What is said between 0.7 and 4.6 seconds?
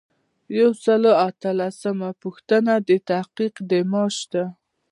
سل او اتلسمه پوښتنه د تحقیق د معاش ده.